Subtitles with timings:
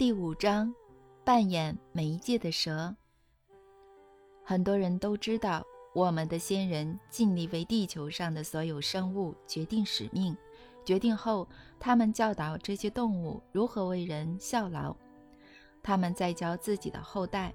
[0.00, 0.74] 第五章，
[1.24, 2.96] 扮演媒介的蛇。
[4.42, 5.62] 很多人都知道，
[5.94, 10.34] 我们的先人尽力为地球上的所有生物决定使命。
[10.86, 11.46] 决定后，
[11.78, 14.96] 他们教导这些动物如何为人效劳，
[15.82, 17.52] 他们在教自己的后代。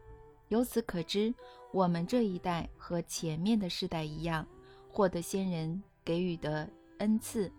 [0.50, 1.34] 由此可知，
[1.74, 4.46] 我们这一代和前面的世代一样，
[4.88, 6.70] 获得先人给予的
[7.00, 7.52] 恩赐。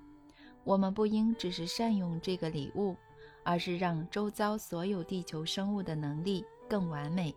[0.63, 2.95] 我们不应只是善用这个礼物。
[3.47, 7.33] 而是让周遭所有地球生物的能力更完美。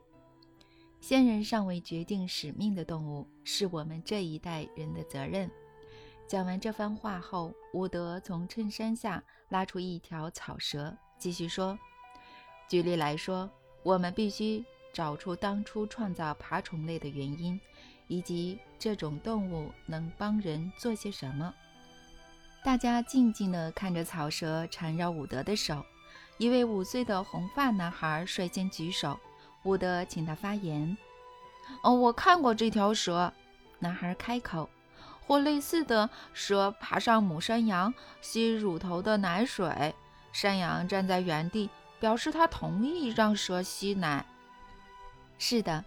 [0.99, 5.49] 先人尚未决定使命的动物，是我们这一代人的责任。
[6.27, 11.77] 讲完这番话后，伍德从衬衫下拉出一条草蛇，继续说
[12.68, 13.48] ：“举例来说，
[13.84, 17.62] 我们必须找出当初创造爬虫类的原因，
[18.07, 21.54] 以及这种动物能帮人做些什么。”
[22.66, 25.85] 大家静静地看着草蛇缠绕伍德的手。
[26.39, 29.20] 一位五岁的红发男孩率先举手，
[29.63, 30.98] 伍德请他发言。
[31.84, 33.31] 哦，我看过这条蛇。
[33.77, 34.68] 男孩开口。
[35.21, 39.93] 或类似的蛇爬上母山羊，吸乳头的奶水。
[40.34, 44.26] 山羊站在原地，表示他同意让蛇吸奶。
[45.37, 45.85] 是的，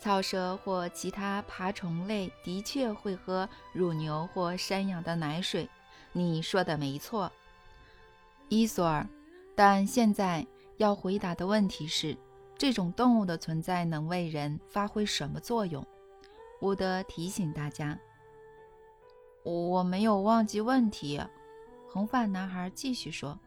[0.00, 5.68] 草蛇或其他爬虫类的确会喝乳牛或山羊的奶水。
[6.10, 7.30] 你说的没错，
[8.48, 9.06] 伊索尔。
[9.62, 10.46] 但现在
[10.78, 12.16] 要回答的问题是：
[12.56, 15.86] 这种动物的存在能为人发挥什么作用？
[16.62, 17.98] 伍德提醒大家。
[19.42, 21.20] 我没有忘记问题。
[21.90, 23.38] 红发男孩继续说：“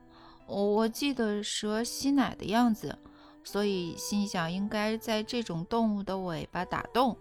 [0.45, 2.95] 我记得蛇吸奶的样子，
[3.43, 7.17] 所以心想应该在这种动物的尾巴打洞，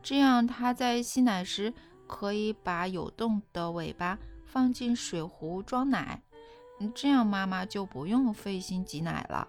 [0.00, 1.74] 这样它在吸奶时
[2.06, 6.22] 可以把有洞的尾巴放进水壶装奶。”
[6.94, 9.48] 这样妈妈就不用费心挤奶了。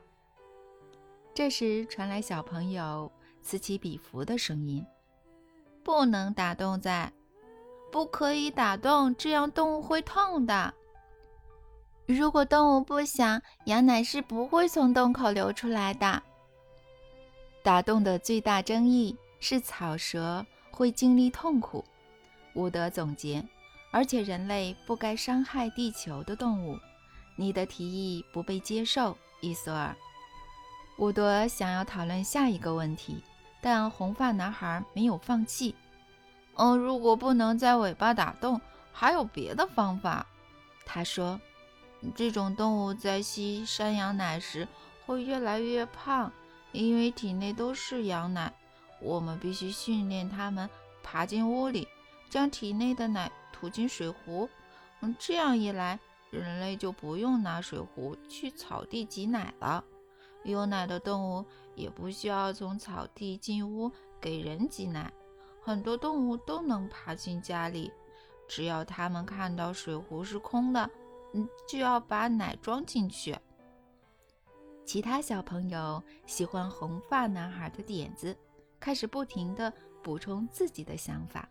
[1.34, 4.86] 这时传来小朋友此起彼伏的声音
[5.84, 7.12] ：“不能打洞在，
[7.92, 10.74] 不可以打洞，这样动物会痛的。
[12.06, 16.24] 如果动物不想，羊奶是不会从洞口流出来的。
[17.64, 21.86] 打洞的最大争议是草蛇会经历痛苦。”
[22.56, 23.48] 伍德总结，
[23.92, 26.76] 而且人类不该伤害地球的动物。
[27.40, 29.96] 你的提议不被接受，伊索尔。
[30.98, 33.24] 伍德想要讨论下一个问题，
[33.62, 35.74] 但红发男孩没有放弃。
[36.56, 38.60] 嗯，如果不能在尾巴打洞，
[38.92, 40.28] 还有别的方法。
[40.86, 41.40] 他说
[42.14, 44.68] ：“这种动物在吸山羊奶时
[45.06, 46.30] 会越来越胖，
[46.74, 48.54] 因为体内都是羊奶。
[49.00, 50.70] 我们必须训练它们
[51.02, 51.88] 爬进屋里，
[52.30, 54.50] 将体内的奶吐进水壶。
[55.00, 55.98] 嗯，这样一来。”
[56.32, 59.84] 人类就不用拿水壶去草地挤奶了，
[60.44, 61.46] 有奶的动物
[61.76, 63.92] 也不需要从草地进屋
[64.22, 65.12] 给人挤奶。
[65.62, 67.92] 很多动物都能爬进家里，
[68.48, 70.90] 只要它们看到水壶是空的，
[71.34, 73.38] 嗯，就要把奶装进去。
[74.86, 78.36] 其他小朋友喜欢红发男孩的点子，
[78.80, 81.48] 开始不停地补充自己的想法。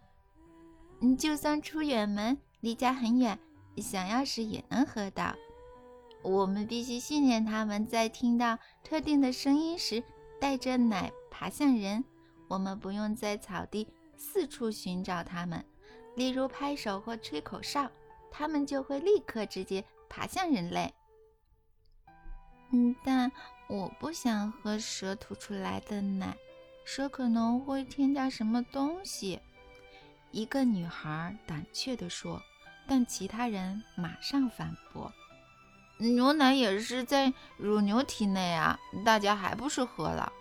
[1.00, 3.38] 嗯，就算出远门，离家很远。
[3.76, 5.34] 想要时也能喝到。
[6.22, 10.02] 我们必须训练它们在听到特定的声音时，
[10.40, 12.04] 带着奶爬向人。
[12.48, 13.86] 我们不用在草地
[14.16, 15.64] 四处寻找它们，
[16.16, 17.88] 例如拍手或吹口哨，
[18.32, 20.92] 它们就会立刻直接爬向人类。
[22.72, 23.30] 嗯，但
[23.68, 26.36] 我不想喝蛇吐出来的奶，
[26.84, 29.38] 蛇可能会添加什么东西。
[30.32, 32.42] 一个女孩胆怯地说。
[32.88, 35.12] 但其他人马上反驳
[36.00, 40.32] ：“牛奶也是在乳牛体内啊，大家还不是喝了？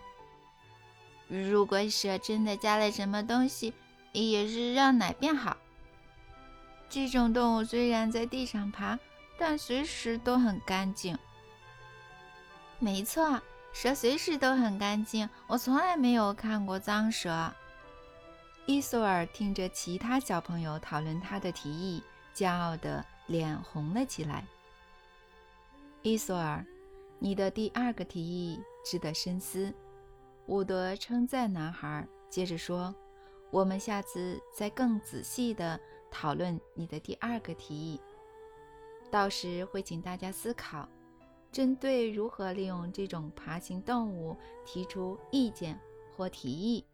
[1.28, 3.74] 如果蛇真的加了什么东西，
[4.14, 5.58] 也是让奶变好。
[6.90, 8.98] 这种动物虽然在地上爬，
[9.38, 11.18] 但随时都很干净。
[12.80, 13.42] 没错，
[13.74, 17.54] 蛇随时都很干净，我从来没有看过脏蛇。”
[18.66, 22.02] 伊索尔听着其他小朋友讨论他的提议。
[22.38, 24.46] 骄傲的脸红了起来。
[26.04, 26.64] 伊索尔，
[27.18, 29.74] 你的第二个提议值得深思。
[30.46, 32.94] 伍德称赞男孩，接着说
[33.50, 35.80] ：“我们下次再更仔细地
[36.12, 38.00] 讨论你的第二个提议，
[39.10, 40.88] 到时会请大家思考，
[41.52, 45.78] 针对如何利用这种爬行动物提出意见
[46.16, 46.86] 或提议。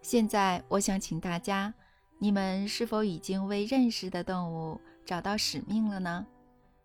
[0.00, 1.74] 现在，我想请大家。”
[2.18, 6.26] 你们是否已经为认识的动物找到使命了呢？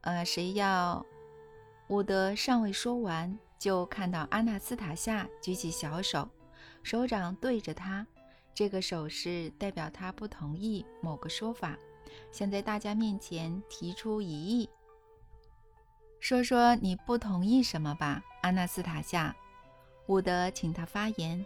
[0.01, 1.05] 呃，谁要？
[1.87, 6.27] 伍德尚未说完，就看到阿纳斯塔夏举起小手，
[6.83, 8.05] 手掌对着他，
[8.53, 11.77] 这个手势代表他不同意某个说法，
[12.31, 14.69] 想在大家面前提出疑义。
[16.19, 19.35] 说说你不同意什么吧，阿纳斯塔夏。
[20.07, 21.45] 伍德请他发言。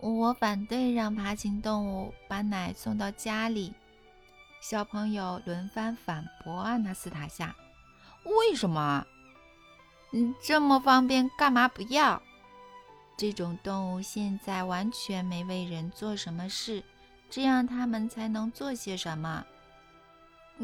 [0.00, 3.74] 我反对让爬行动物把奶送到家里。
[4.60, 7.54] 小朋友轮番反驳阿纳斯塔夏
[8.24, 9.04] ：“为什么？
[10.12, 12.22] 嗯，这么方便，干嘛不要？
[13.16, 16.82] 这种动物现在完全没为人做什么事，
[17.28, 19.44] 这样他们才能做些什么？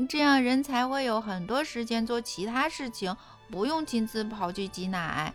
[0.08, 3.16] 这样人才会有很多时间做其他事情，
[3.50, 5.34] 不用亲自跑去挤奶。”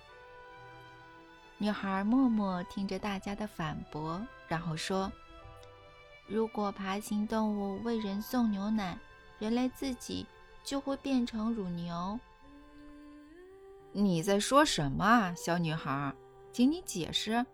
[1.61, 5.11] 女孩默默听着大家的反驳，然后说。
[6.25, 8.97] 如果爬行动物为人送牛奶，
[9.39, 10.25] 人类自己
[10.63, 12.17] 就会变成乳牛。
[13.91, 16.15] 你在说什么啊，小女孩？
[16.53, 17.45] 请你解释。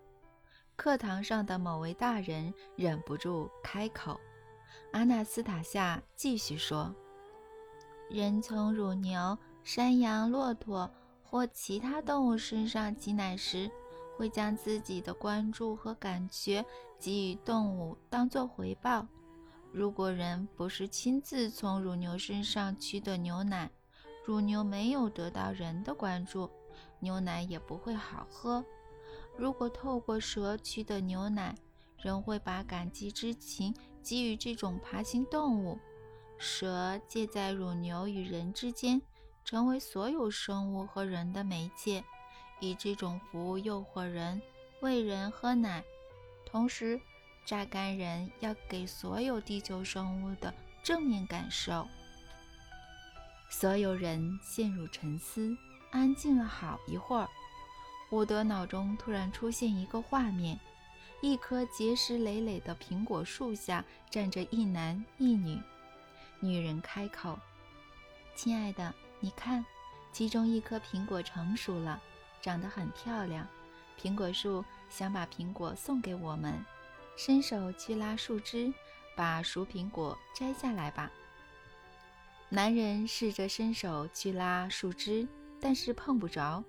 [0.75, 4.19] 课堂上的某位大人忍不住开口。
[4.91, 6.93] 阿纳斯塔夏继续说
[8.11, 10.87] ：“人从乳牛、山羊、骆驼
[11.23, 13.71] 或其他动物身上挤奶时。”
[14.15, 16.65] 会将自己的关注和感觉
[16.99, 19.07] 给予动物当做回报。
[19.71, 23.69] 如果人不是亲自从乳牛身上取得牛奶，
[24.25, 26.49] 乳牛没有得到人的关注，
[26.99, 28.63] 牛奶也不会好喝。
[29.37, 31.53] 如果透过蛇取得牛奶，
[31.97, 35.77] 人会把感激之情给予这种爬行动物。
[36.37, 39.01] 蛇介在乳牛与人之间，
[39.43, 42.03] 成为所有生物和人的媒介。
[42.59, 44.41] 以这种服务诱惑人
[44.81, 45.83] 喂人喝奶，
[46.45, 46.99] 同时
[47.45, 50.53] 榨干人要给所有地球生物的
[50.83, 51.87] 正面感受。
[53.49, 55.55] 所有人陷入沉思，
[55.91, 57.29] 安静了好一会儿。
[58.11, 60.59] 伍德脑中突然出现一个画面：
[61.21, 65.59] 一棵结实累累的苹果树下站着一男一女。
[66.39, 67.39] 女人开口
[68.35, 69.65] ：“亲爱的，你看，
[70.11, 72.01] 其中一颗苹果成熟了。”
[72.45, 73.47] 长得很漂亮，
[73.99, 76.63] 苹果树想把苹果送给我们，
[77.17, 78.71] 伸手去拉树枝，
[79.17, 81.11] 把熟苹果摘下来吧。
[82.49, 85.27] 男人试着伸手去拉树枝，
[85.59, 86.63] 但是碰不着。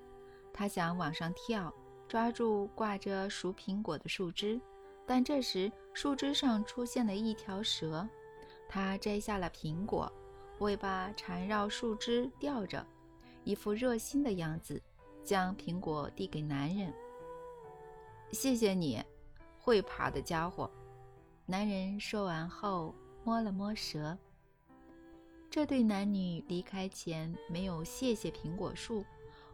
[0.51, 1.71] 他想往上跳，
[2.09, 4.59] 抓住挂着熟苹果的树枝，
[5.07, 8.09] 但这时树枝上出现了一条蛇。
[8.67, 10.11] 他摘下了苹果，
[10.61, 12.87] 尾巴缠绕树枝吊着，
[13.45, 14.83] 一副热心的样子。
[15.27, 16.95] 将苹果递给男人。
[18.31, 19.03] 谢谢你，
[19.59, 20.71] 会爬的家伙。
[21.45, 22.95] 男人说完后
[23.25, 24.17] 摸了摸蛇。
[25.51, 29.05] 这对男女离开前没有谢谢苹果树，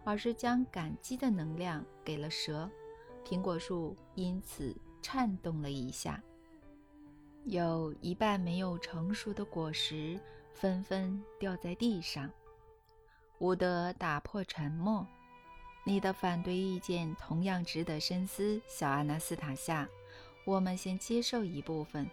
[0.04, 2.70] 而是将感激的能量给了蛇。
[3.24, 6.22] 苹果树因此颤动了一下。
[7.44, 10.20] 有一半没有成熟的果实
[10.52, 12.30] 纷纷掉在地上。
[13.38, 15.06] 伍德打破沉默。
[15.84, 19.88] 你的反对意见同样值得深思，小阿纳斯塔夏。
[20.44, 22.08] 我们先接受一部分。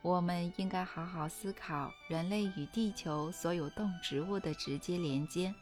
[0.00, 5.54] 我们应该好好思考人类与地球所有动植物的直接连接。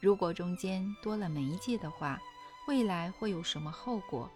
[0.00, 2.20] 如果中间多了媒介的话，
[2.66, 4.28] 未来会有什么后果？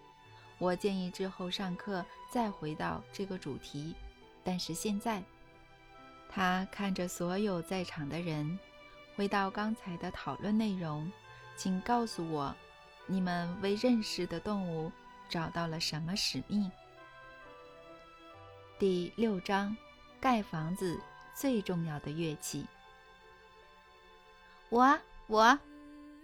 [0.59, 3.95] 我建议之后上课再回到这个主题。
[4.45, 5.23] 但是现在，
[6.29, 8.59] 他看着所有在场的人，
[9.17, 11.11] 回到刚才的讨论内容。
[11.57, 12.55] 请告诉我，
[13.07, 14.91] 你们为认识的动物
[15.29, 16.71] 找到了什么使命？
[18.79, 19.77] 第六章，
[20.21, 21.01] 盖房子
[21.35, 22.67] 最重要的乐器。
[24.69, 25.59] 我我，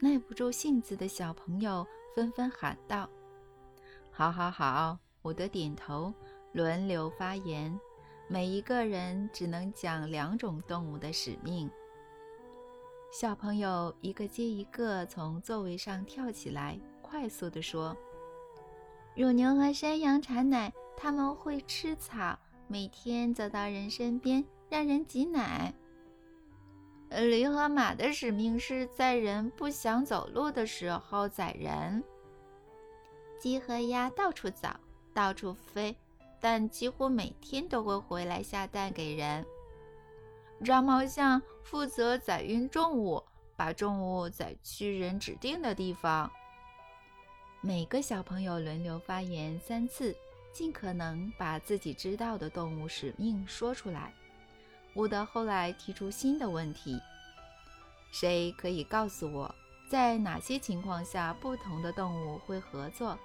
[0.00, 3.08] 耐不住性子的小朋友纷纷喊道
[4.10, 6.12] ：“好，好，好！”伍德点头，
[6.52, 7.78] 轮流发言，
[8.26, 11.70] 每一个人只能讲两种动物的使命。
[13.10, 17.96] 小朋友一个接一个从座位上跳起来，快速地说
[19.16, 22.38] ：“乳牛和山羊产奶，他们会吃草，
[22.68, 25.74] 每天走到人身边让人挤奶。
[27.10, 32.04] 驴和马的使命是在人不想走路的时候载人。
[33.40, 34.68] 鸡和鸭到处走，
[35.12, 35.96] 到处飞，
[36.38, 39.44] 但几乎每天都会回来下蛋给人。”
[40.62, 43.22] 长毛象负责载运重物，
[43.56, 46.30] 把重物载去人指定的地方。
[47.62, 50.14] 每个小朋友轮流发言三次，
[50.52, 54.12] 尽可能把自己知道的动物使命说出来。
[54.94, 57.00] 伍德后来提出新的问题：
[58.12, 59.54] 谁可以告诉我，
[59.88, 63.18] 在哪些情况下不同的动物会合作，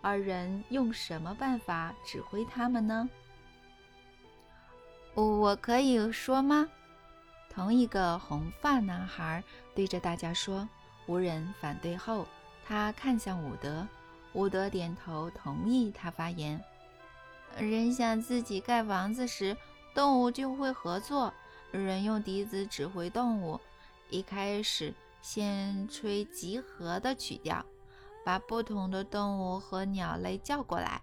[0.00, 3.08] 而人用什么办法指挥它们呢？
[5.14, 6.68] 我可以说吗？
[7.58, 9.42] 同一个红发男孩
[9.74, 10.68] 对着大家说，
[11.06, 12.24] 无人反对后，
[12.64, 13.84] 他看向伍德，
[14.32, 16.62] 伍德点头同意他发言。
[17.58, 19.56] 人想自己盖房子时，
[19.92, 21.34] 动物就会合作。
[21.72, 23.60] 人用笛子指挥动物，
[24.08, 27.66] 一开始先吹集合的曲调，
[28.24, 31.02] 把不同的动物和鸟类叫过来，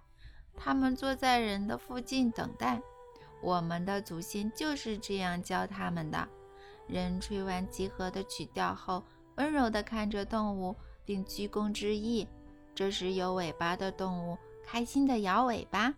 [0.55, 2.81] 它们坐在人的附近等待。
[3.41, 6.25] 我们的祖先就是这样教他们的。
[6.87, 9.03] 人吹完集合的曲调后，
[9.35, 12.27] 温柔地看着动物，并鞠躬致意。
[12.73, 15.93] 这时，有尾巴的动物开心地摇尾巴，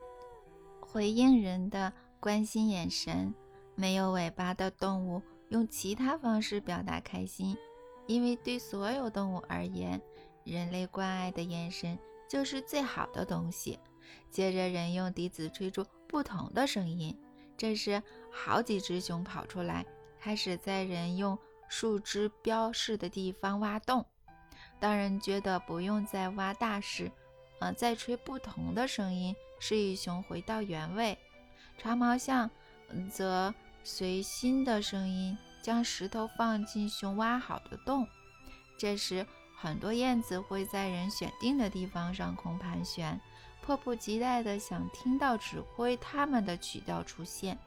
[0.80, 3.34] 回应人的关心眼神；
[3.76, 7.58] 没有尾巴的动物用其他方式表达开心。
[8.06, 10.02] 因为对所有动物而言，
[10.46, 13.78] 人类关爱的眼神就是最好的东西。
[14.32, 17.14] 接着，人用笛子吹出不同的声音。
[17.58, 18.02] 这时，
[18.32, 19.86] 好几只熊跑出来。
[20.20, 21.38] 开始在人用
[21.70, 24.06] 树枝标示的地方挖洞。
[24.80, 27.12] 当人觉得不用再挖大时，
[27.60, 31.18] 呃，再吹不同的声音，示意熊回到原位。
[31.78, 32.50] 长毛象
[33.12, 38.08] 则随新的声音将石头放进熊挖好的洞。
[38.78, 43.20] 这时，很多燕子会在人选定的地方上空盘旋，
[43.64, 47.58] 迫不及待地想听到指挥它们的曲调出现。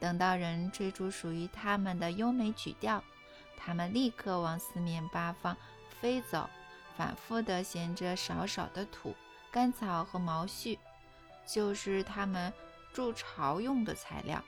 [0.00, 3.04] 等到人吹出属于他们的优美曲调，
[3.56, 5.56] 他们立刻往四面八方
[6.00, 6.48] 飞走，
[6.96, 9.14] 反复地衔着少少的土、
[9.50, 10.78] 干草和毛絮，
[11.46, 12.50] 就是他们
[12.92, 14.42] 筑巢用的材料。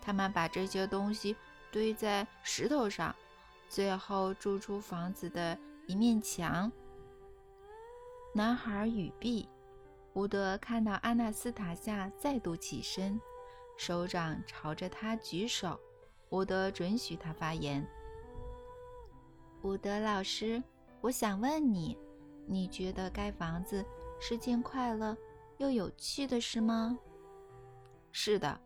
[0.00, 1.36] 他们把这些东西
[1.70, 3.14] 堆在石头上，
[3.68, 6.72] 最后筑出房子的一面墙。
[8.32, 9.46] 男孩语毕，
[10.14, 13.20] 伍德看到阿纳斯塔夏再度起身。
[13.78, 15.78] 首长朝着他举手，
[16.30, 17.86] 伍德准许他发言。
[19.62, 20.60] 伍德老师，
[21.00, 21.96] 我想问你，
[22.44, 23.84] 你觉得盖房子
[24.20, 25.16] 是件快乐
[25.58, 26.98] 又有趣的事吗？
[28.10, 28.60] 是的，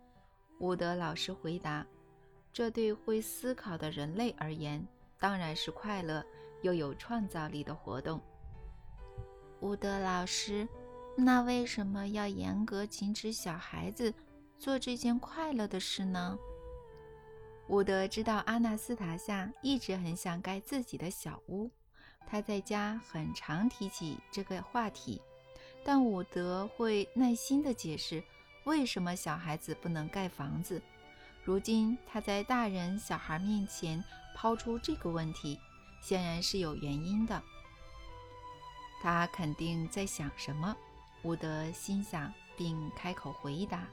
[0.60, 1.86] 伍德老师回答。
[2.50, 4.82] 这对会思考的人类而言，
[5.20, 6.24] 当然是快乐
[6.62, 8.18] 又有创造力的活动。
[9.60, 10.66] 伍德老师，
[11.18, 14.12] 那为什么要严格禁止小孩子？
[14.62, 16.38] 做这件快乐的事呢？
[17.66, 21.68] 伍德知道阿纳斯塔夏一直很想盖自己的小屋，
[22.28, 25.20] 他在家很常提起这个话题，
[25.84, 28.22] 但伍德会耐心地解释
[28.62, 30.80] 为什么小孩子不能盖房子。
[31.42, 34.02] 如今他在大人小孩面前
[34.36, 35.58] 抛出这个问题，
[36.00, 37.42] 显然是有原因的。
[39.02, 40.76] 他肯定在想什么，
[41.24, 43.88] 伍德心想，并开口回答。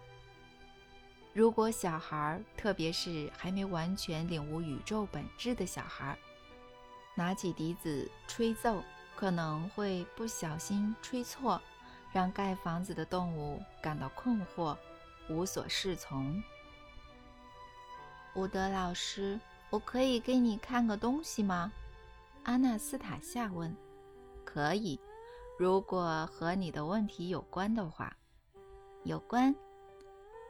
[1.39, 6.19] 如果小孩，特别是还没完全领悟宇宙本质的小孩，
[7.15, 8.83] 拿起笛子吹奏，
[9.15, 11.61] 可能会不小心吹错，
[12.11, 14.75] 让盖房子的动物感到困惑，
[15.29, 16.43] 无所适从。
[18.35, 21.71] 伍德老师，我可以给你看个东西吗？
[22.43, 23.73] 阿纳斯塔夏问。
[24.43, 24.99] 可以，
[25.57, 28.13] 如果和你的问题有关的话。
[29.05, 29.55] 有关。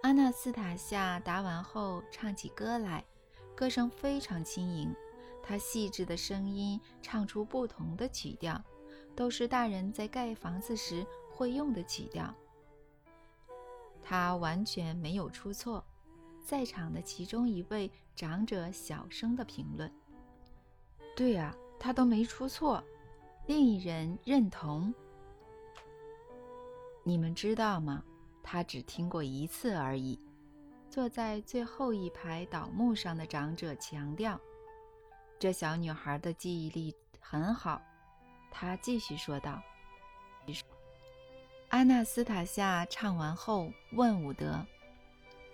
[0.01, 3.03] 阿纳斯塔夏答完后，唱起歌来，
[3.53, 4.96] 歌声非常轻盈。
[5.44, 8.63] 她细致的声音唱出不同的曲调，
[9.13, 12.34] 都是大人在盖房子时会用的曲调。
[14.01, 15.84] 她完全没有出错。
[16.46, 19.91] 在场的其中一位长者小声的评论
[21.13, 22.84] ：“对啊，他都没出错。”
[23.46, 24.91] 另一人认同
[27.03, 28.03] ：“你们知道吗？”
[28.51, 30.20] 他只听过一次而已。
[30.89, 34.41] 坐在最后一排倒木上的长者强调
[35.38, 37.79] ：“这小女孩的记忆力很好。”
[38.50, 39.62] 他继续说道。
[41.70, 44.65] 阿纳斯塔夏唱完后问伍德：“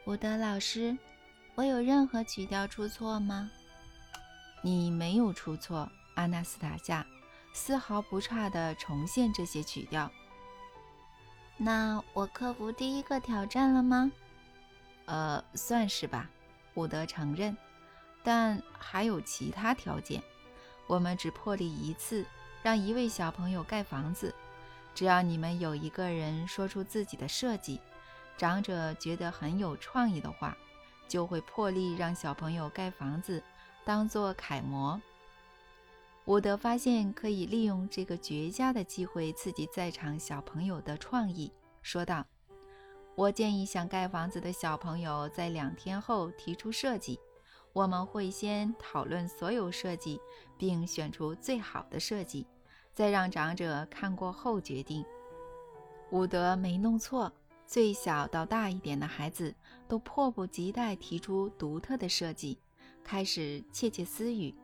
[0.07, 0.97] 伍德老师，
[1.55, 3.51] 我有任何曲调出错吗
[4.63, 7.05] ？”“你没有出错。”阿纳斯塔夏
[7.51, 10.09] 丝毫不差地重现这些曲调。
[11.57, 14.11] 那我克服第一个挑战了吗？
[15.05, 16.29] 呃，算是吧，
[16.73, 17.55] 伍德承认。
[18.23, 20.21] 但还有其他条件。
[20.87, 22.25] 我们只破例一次，
[22.61, 24.33] 让一位小朋友盖房子。
[24.93, 27.79] 只要你们有一个人说出自己的设计，
[28.37, 30.57] 长者觉得很有创意的话，
[31.07, 33.41] 就会破例让小朋友盖房子，
[33.83, 34.99] 当做楷模。
[36.25, 41.51] 伍德发现可以利用这个绝佳的机会刺激在场小朋友的创意，
[41.83, 42.25] 说道
[43.13, 47.19] ：“我建议想盖房子的小朋友在两天后提出设计，
[47.73, 50.19] 我们会先讨论所有设计，
[50.57, 52.47] 并选出最好的设计，
[52.91, 55.05] 再让长者看过后决定。”
[56.09, 57.31] 伍德没弄错，
[57.67, 59.53] 最小到大一点的孩子
[59.87, 62.57] 都迫不及待提出独特的设计，
[63.03, 64.55] 开始窃窃私语。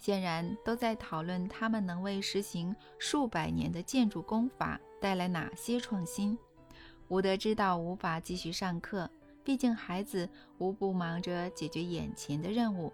[0.00, 6.36] 显然都在讨论他们能为实行数百年的建筑工法带来哪些创新。
[7.08, 9.10] 伍德知道无法继续上课，
[9.44, 10.26] 毕竟孩子
[10.56, 12.90] 无不忙着解决眼前的任务，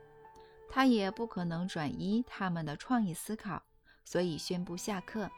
[0.68, 3.62] 他也不可能转移他们的创意思考，
[4.04, 5.30] 所以宣布下课。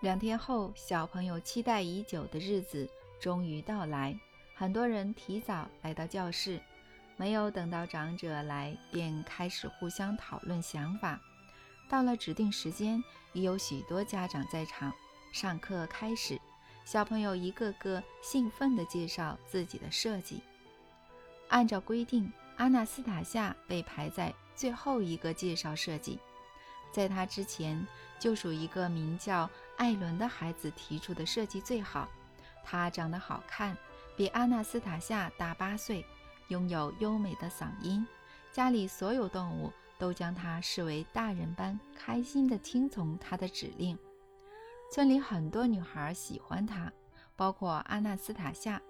[0.00, 2.88] 两天后，小朋友期待已久的日子
[3.20, 4.18] 终于到来，
[4.54, 6.58] 很多人提早来到教室。
[7.16, 11.18] 没有等到长者来，便开始互相讨论想法。
[11.88, 14.92] 到了指定时间，已有许多家长在场。
[15.32, 16.40] 上课开始，
[16.84, 20.42] 小朋友一个个兴奋地介绍自己的设计。
[21.48, 26.18] 按照规定，阿纳斯塔夏被排在最后一个介绍设计。
[26.92, 27.86] 在他之前，
[28.18, 32.08] 就属一个名叫艾伦的孩子提出的设计最好。
[32.64, 33.76] 他长得好看，
[34.16, 36.04] 比阿纳斯塔夏大八岁。
[36.48, 38.06] 拥有优美的嗓音，
[38.52, 43.98] 家里所有动物都将它视为大人般，开心地听从它的指令。
[44.92, 46.92] 村里很多女孩喜欢它，
[47.34, 48.80] 包括阿纳斯塔夏。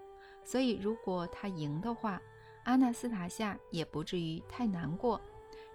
[0.44, 2.22] 所以，如果他赢的话，
[2.62, 5.20] 阿纳斯塔夏也不至于太难过。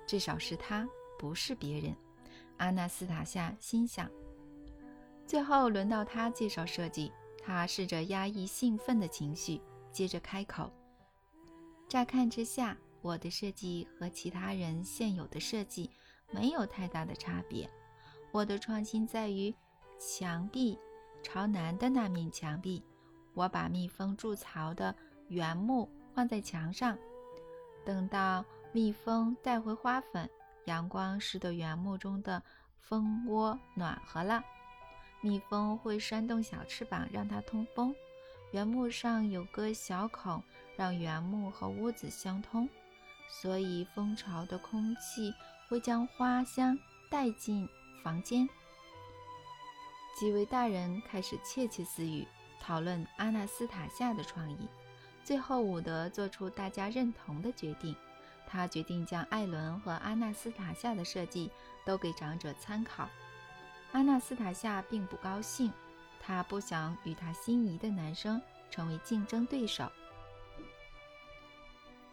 [0.08, 0.88] 至少是他，
[1.20, 1.94] 不是别人。
[2.56, 4.10] 阿纳斯塔夏心想。
[5.28, 7.12] 最后轮到他介绍设计，
[7.44, 9.60] 他试着压抑兴奋的情绪，
[9.92, 10.72] 接着开口。
[11.92, 15.92] 乍看之下，我的设计和其他人现有的设计
[16.32, 17.70] 没有太大的差别。
[18.32, 19.54] 我的创新在于
[20.00, 20.80] 墙壁
[21.22, 22.82] 朝南的那面墙壁，
[23.34, 24.96] 我把蜜蜂筑巢的
[25.28, 26.98] 原木放在墙上。
[27.84, 30.30] 等到蜜蜂带回花粉，
[30.68, 32.42] 阳光使得原木中的
[32.80, 34.42] 蜂窝暖和了，
[35.20, 37.94] 蜜蜂会扇动小翅膀让它通风。
[38.54, 40.42] 原木上有个小孔。
[40.82, 42.68] 让原木和屋子相通，
[43.30, 45.32] 所以蜂巢的空气
[45.70, 46.76] 会将花香
[47.08, 47.70] 带进
[48.04, 48.50] 房间。
[50.20, 52.28] 几位大人开始窃窃私语，
[52.60, 54.68] 讨论阿纳斯塔夏的创意。
[55.24, 57.96] 最后，伍德做出大家认同的决定，
[58.48, 61.52] 他决定将艾伦和阿纳斯塔夏的设计
[61.86, 63.08] 都给长者参考。
[63.92, 65.72] 阿纳斯塔夏并不高兴，
[66.20, 68.42] 他不想与他心仪的男生
[68.72, 69.88] 成为竞争对手。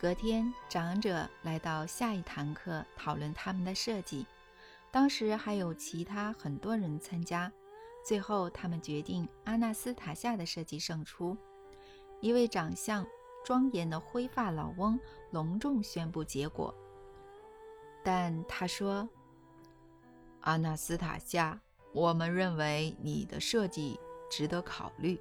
[0.00, 4.24] 隔天，长者来到下一堂课讨论他们的设计。
[4.92, 7.52] 当时还有其他很多人参加。
[8.06, 11.36] 最后，他们决定阿纳斯塔夏的设计胜出。
[12.20, 13.04] 一位长相
[13.44, 14.96] 庄严的灰发老翁
[15.32, 16.72] 隆重宣布结果。
[18.04, 19.08] 但他说
[20.42, 21.60] ：“阿纳斯塔夏，
[21.92, 23.98] 我们认为你的设计
[24.30, 25.20] 值得考虑，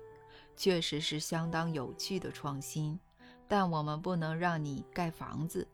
[0.55, 2.99] 确实是相当有趣的创新。”
[3.47, 5.67] 但我们不能让你盖房子，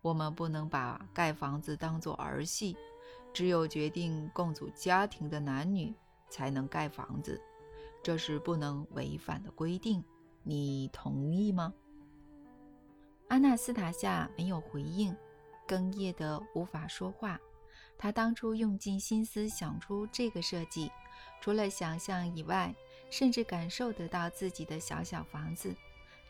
[0.00, 2.76] 我们不能把盖房子当作儿戏。
[3.34, 5.94] 只有决定共组家庭的男女
[6.30, 7.40] 才能盖房子，
[8.02, 10.02] 这是不能违反的规定。
[10.42, 11.72] 你同意吗？
[13.28, 15.14] 阿纳斯塔夏没有回应，
[15.68, 17.38] 哽咽的无法说话。
[17.98, 20.90] 他当初用尽心思想出这个设计，
[21.40, 22.74] 除了想象以外，
[23.10, 25.74] 甚至感受得到自己的小小房子。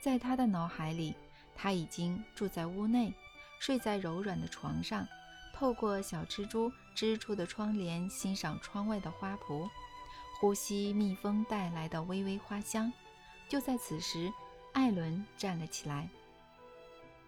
[0.01, 1.15] 在他的脑海里，
[1.55, 3.13] 他已经住在屋内，
[3.59, 5.07] 睡在柔软的床上，
[5.53, 9.69] 透过小蜘蛛织出的窗帘欣赏窗外的花圃，
[10.41, 12.93] 呼吸蜜蜂带来的微微花香。
[13.49, 14.33] 就在此时，
[14.73, 16.09] 艾伦站了起来：“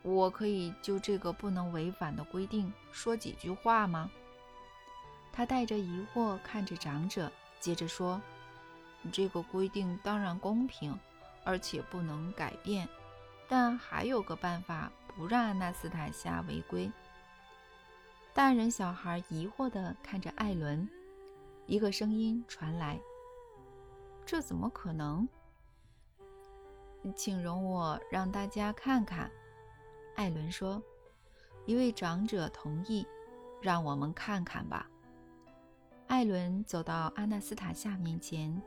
[0.02, 4.08] 我可以就这个不能违反的规定说几句话吗？”
[5.32, 8.20] 他带着疑惑看着长者，接着说
[9.10, 10.96] ：“这个规定当然公平。”
[11.44, 12.88] 而且不能改变，
[13.48, 16.90] 但还有个办法不让阿纳斯塔夏违规。
[18.32, 20.88] 大人小孩疑惑地看着艾伦，
[21.66, 23.00] 一个声音传来
[24.24, 25.28] ：“这怎么可能？”
[27.16, 29.30] 请容我让大家看看。”
[30.16, 30.82] 艾伦说。
[31.66, 33.06] 一位长者同意
[33.60, 34.90] ：“让我们看看吧。”
[36.08, 38.60] 艾伦走到阿纳斯塔夏面前。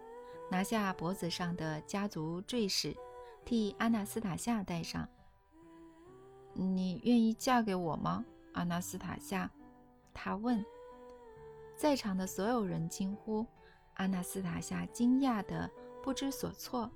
[0.53, 2.95] 拿下脖子上的家族坠饰，
[3.43, 5.09] 替阿纳斯塔夏戴上。
[6.53, 9.49] 你愿意嫁给我吗，阿纳斯塔夏？
[10.13, 10.63] 他问。
[11.75, 13.43] 在场的所有人惊呼。
[13.95, 15.67] 阿纳斯塔夏惊讶得
[16.03, 16.87] 不知所措，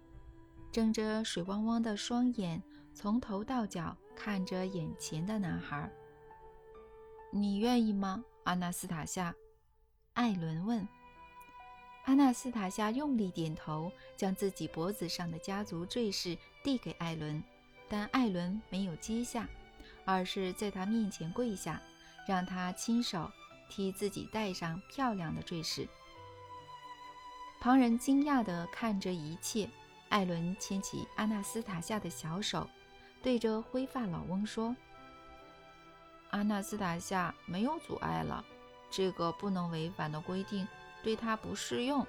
[0.72, 2.62] 睁着水汪汪的双眼，
[2.93, 5.91] 从头到脚看着眼前的男孩。
[7.34, 9.34] “你愿意吗，阿纳斯塔夏？”
[10.13, 10.88] 艾伦问。
[12.08, 17.43] 阿纳斯塔夏用力点头，将自己脖子上的家族坠饰递给艾伦，
[17.89, 19.46] 但艾伦没有接下，
[20.06, 21.82] 而是在他面前跪下，
[22.26, 23.30] 让他亲手
[23.70, 25.86] 替自己戴上漂亮的坠饰。
[27.60, 29.70] 旁人惊讶地看着一切。
[30.08, 32.70] 艾伦牵起阿纳斯塔夏的小手，
[33.22, 34.74] 对着灰发老翁说
[36.32, 38.46] ：“阿纳斯塔夏没有阻碍了，
[38.89, 40.65] 这个不能违反的规定
[41.08, 42.06] 对他不适用。”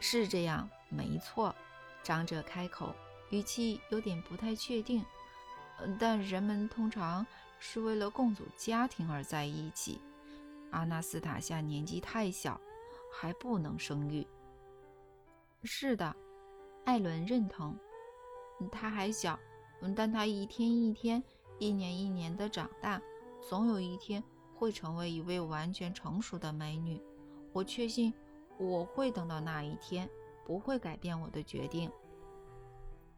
[0.00, 1.54] 是这样，没错。
[2.02, 2.92] 长者开口，
[3.30, 5.04] 语气有点不太确定。
[5.96, 7.24] 但人们通常
[7.60, 10.00] 是为了共组家庭而在一起。
[10.72, 12.60] 阿纳斯塔夏年纪太小。
[13.18, 14.26] 还不能生育。
[15.62, 16.14] 是的，
[16.84, 17.74] 艾伦认同。
[18.70, 19.38] 他还小，
[19.96, 21.22] 但他一天一天、
[21.58, 23.00] 一年一年的长大，
[23.48, 24.22] 总有一天
[24.58, 27.00] 会成为一位完全成熟的美女。
[27.52, 28.12] 我确信
[28.58, 30.08] 我会等到那一天，
[30.44, 31.90] 不会改变我的决定。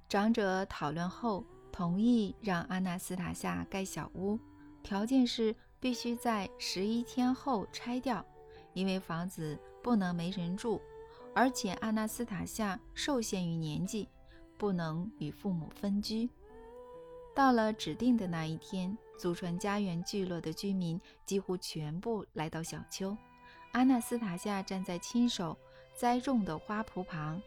[0.08, 4.38] 长者讨论后同意让阿纳斯塔夏盖小屋，
[4.82, 8.24] 条件是必须在十一天后拆掉，
[8.74, 9.58] 因为房子。
[9.80, 10.82] 不能没人住，
[11.34, 14.08] 而且阿纳斯塔夏受限于年纪，
[14.58, 16.28] 不能与父母分居。
[17.38, 23.16] 到了指定的那一天，祖传家园聚落的居民几乎全部来到小丘。
[23.70, 25.56] 阿纳斯塔夏站在亲手
[25.94, 27.40] 栽种的花圃旁，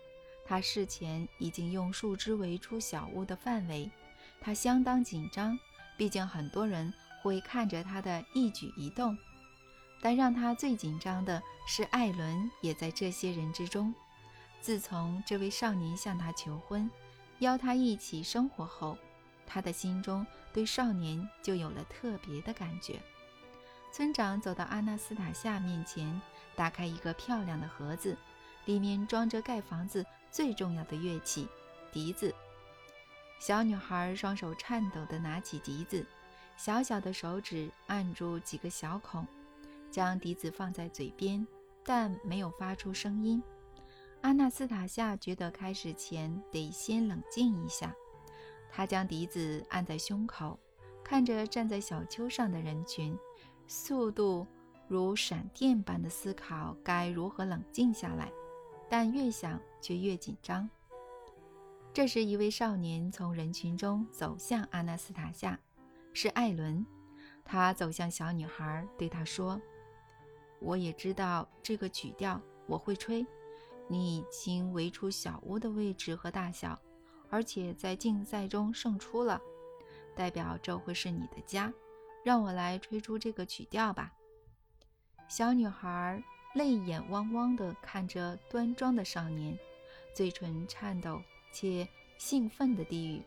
[0.45, 3.91] 他事前已经用树枝围出小屋的范围。
[4.39, 5.59] 他相当紧张，
[5.97, 9.17] 毕竟很多人会看着他的一举一动。
[10.01, 13.93] 但让他最紧张的是，艾伦也在这些人之中。
[14.61, 16.89] 自从这位少年向他求婚，
[17.39, 18.97] 邀他一起生活后，
[19.51, 23.01] 他的心中对少年就有了特别的感觉。
[23.91, 26.21] 村长走到阿纳斯塔夏面前，
[26.55, 28.15] 打开一个漂亮的盒子，
[28.63, 31.49] 里面装着盖房子最重要的乐器——
[31.91, 32.33] 笛子。
[33.37, 36.05] 小女孩双手颤抖地拿起笛子，
[36.55, 39.27] 小小的手指按住几个小孔。
[39.91, 41.45] 将笛子放在嘴边，
[41.83, 43.43] 但没有发出声音。
[44.21, 47.93] 阿纳斯塔夏觉得开始前得先冷静一下。
[48.71, 50.57] 他将笛子按在胸口，
[51.03, 53.17] 看着站在小丘上的人群，
[53.67, 54.47] 速度
[54.87, 58.31] 如闪电般的思考该如何冷静下来，
[58.89, 60.69] 但越想却越紧张。
[61.93, 65.59] 这时，一位少年从人群中走向阿纳斯塔夏，
[66.13, 66.85] 是艾伦。
[67.43, 69.61] 他走向小女孩，对她说。
[70.59, 73.25] 我也知道这个曲调，我会吹。
[73.89, 76.79] 你已经围出小屋的位置和大小，
[77.31, 79.41] 而且在竞赛中胜出了，
[80.15, 81.73] 代表这会是你的家。
[82.23, 84.13] 让我来吹出这个曲调吧。
[85.27, 89.57] 小女孩泪眼汪汪地看着端庄的少年，
[90.13, 91.19] 嘴唇颤抖
[91.51, 91.87] 且
[92.19, 93.23] 兴奋地低语：“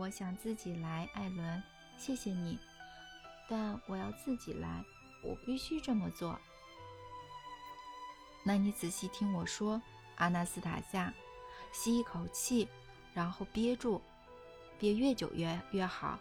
[0.00, 1.62] 我想自己来，艾伦，
[1.98, 2.58] 谢谢你，
[3.46, 4.82] 但我要自己来。”
[5.24, 6.36] 我必须这么做。
[8.44, 9.80] 那你仔细听我说，
[10.16, 11.14] 阿纳斯塔夏，
[11.72, 12.66] 吸一口气，
[13.14, 14.00] 然后憋住，
[14.78, 16.18] 憋越久越越好，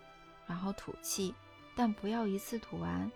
[0.48, 1.34] 然后吐气，
[1.76, 3.12] 但不要一次吐完，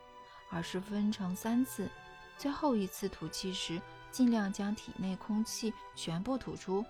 [0.50, 1.90] 而是分成三次。
[2.38, 6.84] 最后一次吐气时，尽量将体内空气全部吐出，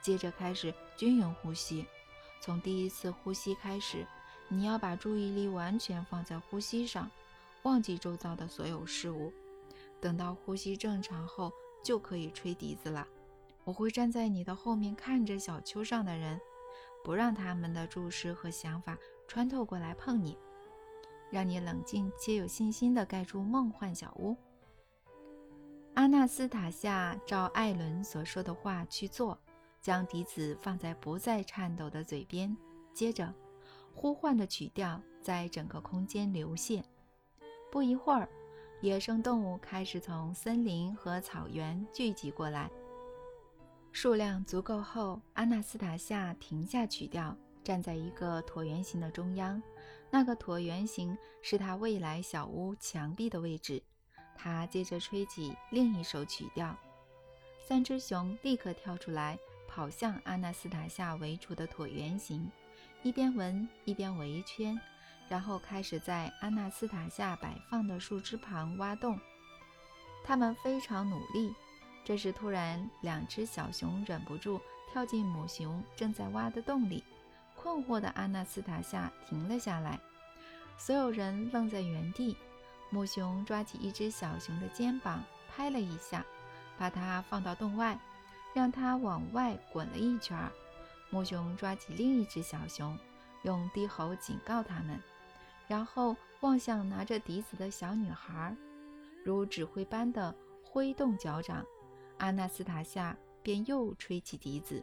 [0.00, 1.86] 接着开始均匀呼吸。
[2.40, 4.06] 从第一次呼吸开始，
[4.48, 7.10] 你要把注意力完全放在呼吸上。
[7.62, 9.32] 忘记周遭的所有事物，
[10.00, 11.52] 等到呼吸正常后，
[11.84, 13.06] 就可以吹笛子了。
[13.64, 16.40] 我会站在你的后面，看着小丘上的人，
[17.04, 18.98] 不让他们的注视和想法
[19.28, 20.36] 穿透过来碰你，
[21.30, 24.36] 让你冷静且有信心地盖住梦幻小屋。
[25.94, 29.38] 阿纳斯塔夏照艾伦所说的话去做，
[29.80, 32.56] 将笛子放在不再颤抖的嘴边，
[32.92, 33.32] 接着，
[33.94, 36.82] 呼唤的曲调在整个空间流泻。
[37.70, 38.28] 不一会儿，
[38.80, 42.70] 野生动物开始从森林和草原聚集过来。
[43.94, 49.62] 数量足够后，阿纳斯塔夏停下曲调，站在一个椭圆形的中央。
[50.10, 53.82] 那个椭圆形是他未来小屋墙壁的位置。
[54.34, 56.74] 他接着吹起另一首曲调。
[57.60, 62.50] 三只熊立刻跳出来，跑向阿纳斯塔夏围出的椭圆形，
[63.02, 64.80] 一边闻一边围圈。
[65.28, 69.18] 然后开始在阿纳斯塔夏摆放的树枝旁挖洞。
[70.24, 71.54] 他们非常努力。
[72.04, 74.60] 这时，突然，两只小熊忍不住
[74.90, 77.04] 跳进母熊正在挖的洞里。
[77.54, 80.00] 困惑的阿纳斯塔夏停了下来，
[80.76, 82.36] 所有人愣在原地。
[82.90, 86.26] 母熊抓起一只小熊的肩膀，拍了一下，
[86.76, 87.96] 把它放到洞外，
[88.52, 90.36] 让它往外滚了一圈。
[91.08, 92.98] 母熊抓起另一只小熊，
[93.42, 95.00] 用低吼警告他们，
[95.68, 98.56] 然后望向拿着笛子的小女孩，
[99.24, 100.34] 如指挥般的
[100.64, 101.64] 挥动脚掌。
[102.22, 104.80] 阿纳斯塔夏便又吹起笛子。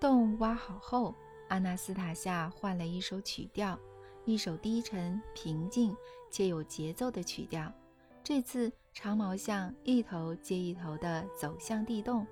[0.00, 1.14] 洞挖好后，
[1.48, 3.78] 阿纳斯塔夏换了一首曲调，
[4.24, 5.94] 一首低沉、平静
[6.30, 7.70] 且有节奏的曲调。
[8.24, 12.26] 这次，长毛象一头接一头地走向地洞，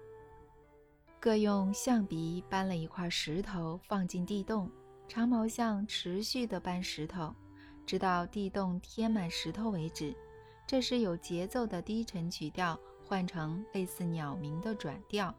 [1.20, 4.70] 各用象鼻搬了一块石头放进地洞。
[5.06, 7.34] 长毛象持续地搬石头，
[7.84, 10.16] 直到地洞填满石头为止。
[10.66, 12.80] 这是有节奏的低沉曲调。
[13.06, 15.34] 换成类似鸟鸣的转调，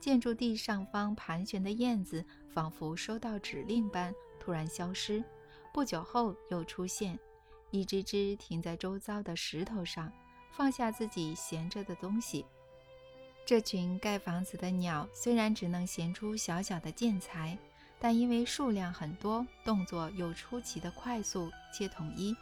[0.00, 5.22] 建筑地上方盘旋的燕子仿佛收到指令般突然消失，
[5.72, 7.18] 不久后又出现，
[7.70, 10.12] 一只只停在周遭的石头上，
[10.50, 12.44] 放下自己闲着的东西。
[13.44, 17.58] 这群盖房子的鸟虽然只能衔出小小的建材，
[17.98, 22.36] 但因为数量很多，动作又出奇的快速且统一。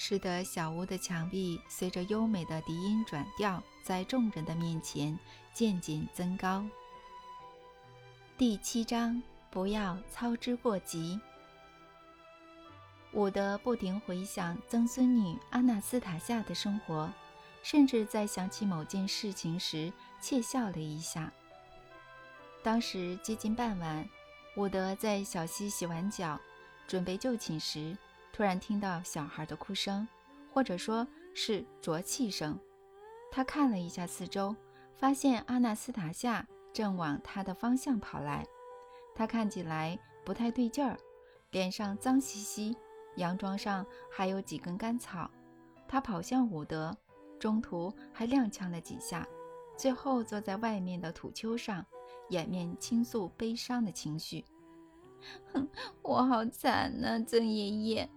[0.00, 5.18] 使得小屋的墙壁随着优美的笛音转调，在众人的面前
[5.52, 6.64] 渐渐增高。
[8.38, 11.20] 第七章，不要操之过急。
[13.12, 17.12] 伍德不停回想曾孙女阿纳斯塔夏的生活，
[17.64, 21.32] 甚至在想起某件事情时窃笑了一下。
[22.62, 24.08] 当时接近傍晚，
[24.54, 26.38] 伍德在小溪洗完脚，
[26.86, 27.98] 准备就寝时。
[28.38, 30.06] 突然听到小孩的哭声，
[30.54, 32.56] 或者说是啄气声。
[33.32, 34.54] 他看了一下四周，
[34.94, 38.46] 发现阿纳斯塔夏正往他的方向跑来。
[39.12, 40.96] 他看起来不太对劲儿，
[41.50, 42.76] 脸上脏兮兮，
[43.16, 45.28] 洋装上还有几根干草。
[45.88, 46.96] 他跑向伍德，
[47.40, 49.26] 中途还踉跄了几下，
[49.76, 51.84] 最后坐在外面的土丘上，
[52.28, 54.44] 掩面倾诉悲伤的情绪。
[55.52, 55.68] 哼，
[56.02, 58.08] 我好惨呐，曾爷爷，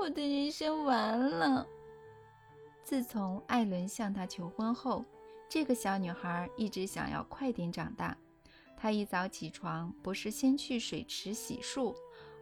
[0.00, 1.66] 我的人生完了。
[2.84, 5.04] 自从艾伦向她求婚后，
[5.48, 8.16] 这个小女孩一直想要快点长大。
[8.76, 11.94] 她一早起床，不是先去水池洗漱，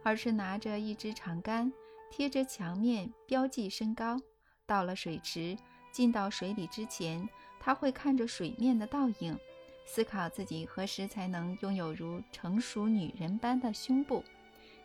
[0.03, 1.71] 而是拿着一支长杆，
[2.11, 4.19] 贴着墙面标记身高。
[4.67, 5.57] 到了水池，
[5.91, 7.27] 进到水里之前，
[7.59, 9.37] 她会看着水面的倒影。
[9.85, 14.23] 思考自己何时才能拥有如成熟女人般的胸部，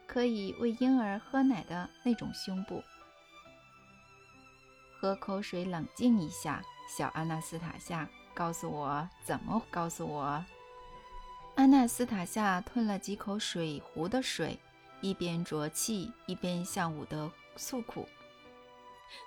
[0.07, 2.83] 可以喂婴儿喝奶的那种胸部。
[5.01, 6.63] 喝口水，冷静一下，
[6.97, 9.61] 小阿纳斯塔夏，告诉我怎么？
[9.71, 10.45] 告诉我。
[11.57, 14.59] 阿纳斯塔夏吞了几口水壶的水，
[15.01, 18.07] 一边浊气，一边向伍德诉苦。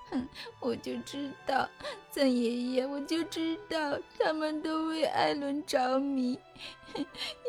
[0.09, 0.27] 哼，
[0.59, 1.69] 我就知道，
[2.11, 6.37] 曾爷爷，我就知道他们都为艾伦着迷，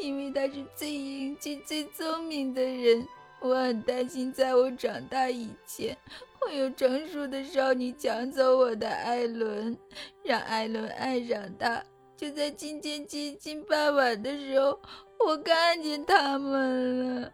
[0.01, 3.07] 因为他是最英俊、最聪明的人。
[3.41, 5.95] 我很担心，在我长大以前，
[6.39, 9.77] 会有成熟的少女抢走我的艾伦，
[10.23, 11.85] 让艾伦爱上他。
[12.17, 14.81] 就在今天接近傍晚的时候，
[15.19, 17.33] 我看见他们了，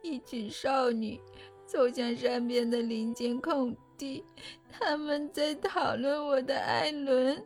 [0.00, 1.20] 一群少女
[1.66, 3.76] 走向山边的林间空。
[4.70, 7.44] 他们在讨论我的艾伦，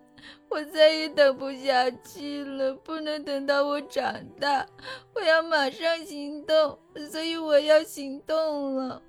[0.49, 4.66] 我再也等不下去了，不能等到我长大，
[5.14, 6.79] 我要马上行动，
[7.11, 9.03] 所以我要行动了。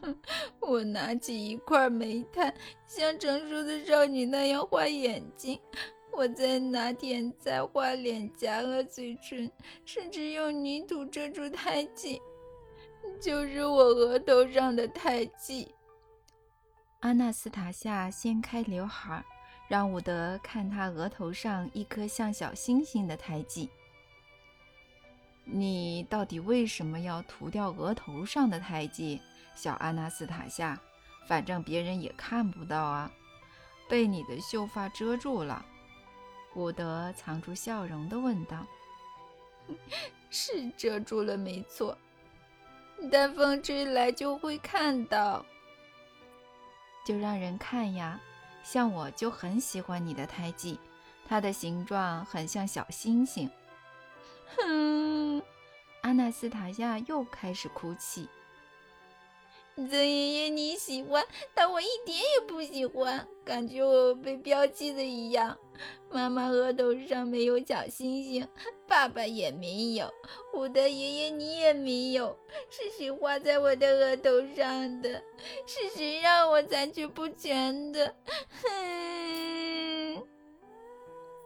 [0.00, 0.16] 哼，
[0.60, 2.54] 我拿起一块煤炭，
[2.86, 5.58] 像成熟的少女那样画眼睛，
[6.12, 9.50] 我再拿甜菜画脸颊和嘴唇，
[9.84, 12.22] 甚至用泥土遮住胎记，
[13.20, 15.74] 就是我额头上的胎记。
[17.00, 19.24] 阿纳斯塔夏掀开刘海，
[19.68, 23.70] 让伍德看他额头上一颗像小星星的胎记。
[25.44, 29.20] 你到底为什么要涂掉额头上的胎记，
[29.54, 30.76] 小阿纳斯塔夏？
[31.28, 33.08] 反正别人也看不到啊，
[33.88, 35.64] 被你的秀发遮住了。
[36.56, 38.66] 伍德藏住笑容的问道
[40.30, 41.96] ：“是遮住了，没错，
[43.12, 45.46] 但风吹来就会看到。”
[47.08, 48.20] 就让人看呀，
[48.62, 50.78] 像我就很喜欢你的胎记，
[51.26, 53.50] 它的形状很像小星星。
[54.54, 55.42] 哼，
[56.02, 58.28] 阿纳斯塔夏又开始哭泣。
[59.86, 65.56] 曾爷爷你喜欢，但我一点也不喜欢，感觉我被标记的一样。
[66.10, 68.48] 妈妈额头上没有小星星，
[68.88, 70.10] 爸爸也没有，
[70.52, 72.36] 我的爷爷你也没有，
[72.70, 75.22] 是谁画在我的额头上的？
[75.66, 78.14] 是谁让我残缺不全的？
[78.62, 80.26] 哼！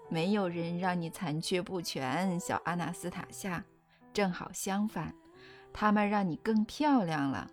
[0.09, 3.65] 没有人让你残缺不全，小阿纳斯塔夏。
[4.15, 5.15] 正好相反，
[5.73, 7.51] 他们让你更漂亮了。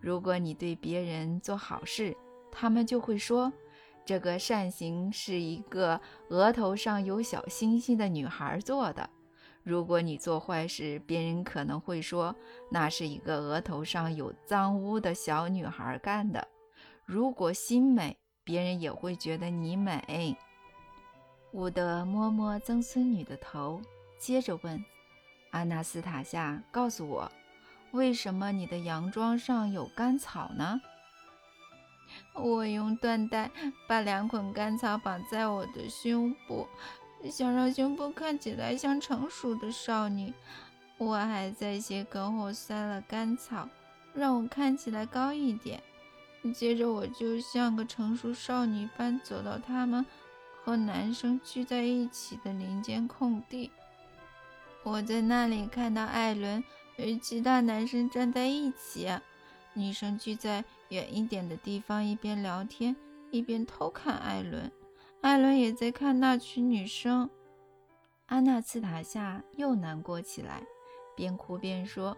[0.00, 2.16] 如果你对别人做好事，
[2.50, 3.52] 他们就会说。
[4.06, 9.08] 这个善行是一个额头上有小星星的女孩做的。
[9.62, 12.34] 如果你做坏事，别人可能会说
[12.70, 16.44] 那是一个额头上有脏污的小女孩干的。
[17.04, 20.36] 如果心美，别人也会觉得你美。
[21.52, 23.80] 伍德摸摸曾孙女的头，
[24.18, 24.82] 接着问
[25.52, 27.30] ：“阿纳斯塔夏，告诉我，
[27.92, 30.80] 为什么你的洋装上有干草呢？”
[32.34, 33.50] 我用缎带
[33.86, 36.66] 把两捆干草绑在我的胸部，
[37.30, 40.32] 想让胸部看起来像成熟的少女。
[40.98, 43.68] 我还在鞋跟后塞了干草，
[44.12, 45.82] 让我看起来高一点。
[46.54, 50.04] 接着，我就像个成熟少女般走到他们
[50.64, 53.70] 和男生聚在一起的林间空地。
[54.82, 56.64] 我在那里看到艾伦
[57.00, 59.08] 与其他男生站在一起。
[59.72, 62.94] 女生聚在远一点的地方，一边聊天
[63.30, 64.70] 一边偷看艾伦。
[65.20, 67.28] 艾伦也在看那群女生。
[68.26, 70.62] 安娜斯塔夏又难过起来，
[71.16, 72.16] 边哭边说：“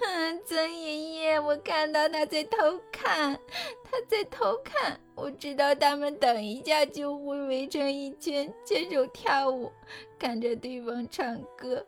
[0.00, 3.38] 哼，曾爷爷，我看到他在偷看，
[3.84, 4.98] 他在偷看。
[5.14, 9.70] 我知道他们等一下就会围成一圈，牵手跳舞，
[10.18, 11.86] 看着对方唱歌。”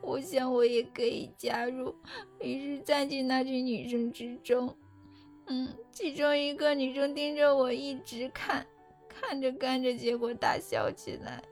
[0.00, 1.94] 我想我也可以加入，
[2.40, 4.74] 于是站进那群女生之中。
[5.48, 8.66] 嗯，其中一个女生盯着我一直看，
[9.08, 11.42] 看着看着，结果大笑起来。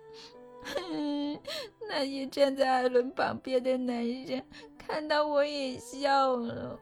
[0.64, 1.40] 哼，
[1.88, 4.42] 那些站在艾伦旁边的男生
[4.78, 6.78] 看到我也笑了。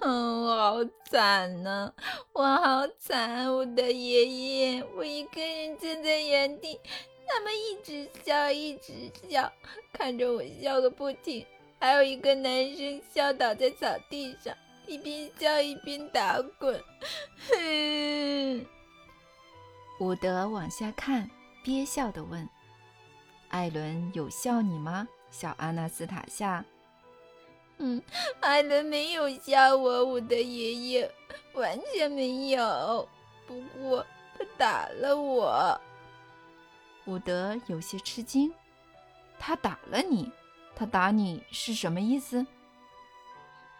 [0.00, 1.92] 哼，我好惨呐，
[2.32, 6.78] 我好惨，我的爷爷，我一个人站在原地。
[7.30, 8.92] 他们一直笑，一直
[9.28, 9.52] 笑，
[9.92, 11.44] 看着我笑个不停。
[11.80, 14.54] 还有一个男生笑倒在草地上，
[14.86, 16.82] 一边笑一边打滚。
[17.50, 18.66] 哼！
[20.00, 21.28] 伍德往下看，
[21.68, 22.48] 憋笑地问
[23.52, 26.64] ：“艾伦有笑你吗，小阿纳斯塔夏
[27.76, 28.02] ？”“嗯，
[28.40, 31.12] 艾伦没有笑我，我的爷爷
[31.52, 33.06] 完全没有。
[33.46, 34.02] 不过
[34.38, 35.78] 他打了我。”
[37.04, 38.50] 伍德有些吃惊，
[39.38, 40.32] 他打了你，
[40.74, 42.46] 他打你是什么意思？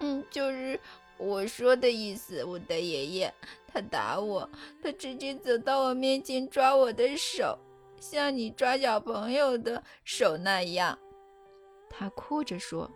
[0.01, 0.79] 嗯，就是
[1.17, 2.45] 我说的意思。
[2.45, 3.35] 我的爷爷，
[3.73, 4.47] 他打我，
[4.83, 7.59] 他直接走到我面前抓我的手，
[8.01, 10.99] 像你抓小朋友的手那样。
[11.91, 12.91] 他哭着说：“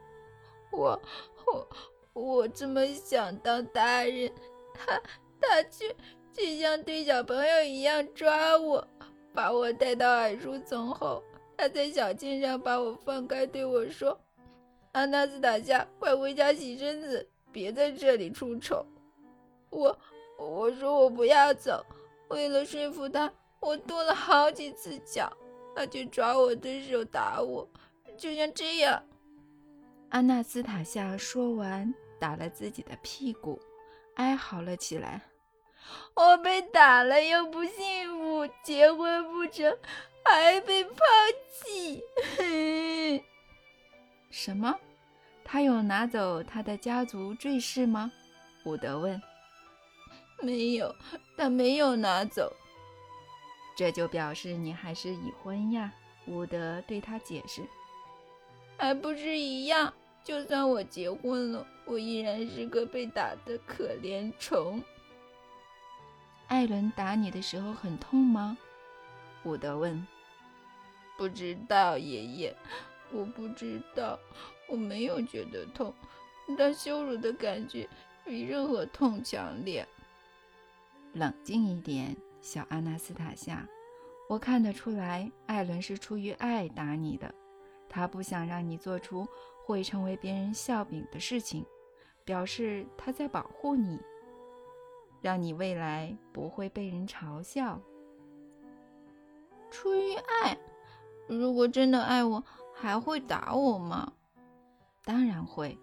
[0.72, 1.00] 我
[1.46, 1.68] 我
[2.12, 4.32] 我这么想当大人，
[4.74, 5.00] 他
[5.40, 5.94] 他却
[6.32, 8.86] 却像对小朋友一样抓我。”
[9.34, 11.22] 把我带到矮树丛后，
[11.56, 14.20] 他在小径上把我放开，对我说
[14.92, 18.84] ：“阿纳斯塔夏，快回家洗身子，别在这里出丑。”
[19.70, 19.98] 我
[20.38, 21.82] 我说我不要走。
[22.28, 25.32] 为了说服他，我跺了好几次脚，
[25.74, 27.66] 他却抓我的手打我，
[28.18, 29.00] 就像这样。
[30.08, 33.62] 阿纳斯塔夏说完，打了自己的屁股，
[34.16, 35.22] 哀嚎了起来。
[36.14, 39.78] 我被打了又不幸福，结婚不成，
[40.24, 40.96] 还被抛
[41.52, 42.02] 弃。
[44.28, 44.76] 什么？
[45.44, 48.10] 他有拿走他的家族坠饰吗？
[48.64, 49.22] 伍德问。
[50.40, 50.92] 没有，
[51.36, 52.52] 他没有拿走。
[53.74, 55.92] 这就表示你还是已婚呀？
[56.26, 57.62] 伍德对他解释。
[58.76, 59.92] 还不是一样？
[60.24, 64.82] 就算我结婚了，我依然是个被打的可怜虫。
[66.46, 68.56] 艾伦打你的时候很痛吗？
[69.44, 70.06] 伍德问。
[71.16, 72.54] 不知道，爷爷，
[73.10, 74.18] 我不知道，
[74.68, 75.92] 我没有觉得痛，
[76.56, 77.88] 但羞辱的感觉
[78.24, 79.86] 比任何痛强烈。
[81.14, 83.66] 冷静一点，小阿纳斯塔夏，
[84.28, 87.32] 我看得出来，艾伦是出于爱打你的，
[87.88, 89.26] 他不想让你做出
[89.64, 91.64] 会成为别人笑柄的事情，
[92.24, 93.98] 表示他在保护你。
[95.20, 97.80] 让你未来不会被人嘲笑。
[99.70, 100.58] 出于爱，
[101.28, 102.42] 如果真的爱我，
[102.74, 104.12] 还会打我吗？
[105.04, 105.78] 当然会。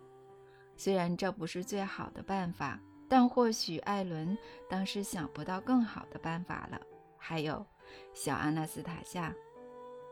[0.76, 2.78] 虽然这不是最好的办法，
[3.10, 4.38] 但或许艾伦
[4.70, 6.80] 当时想不到更好的办法了。
[7.18, 7.66] 还有，
[8.14, 9.36] 小阿纳斯塔夏，